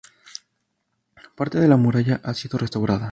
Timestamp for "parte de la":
1.35-1.77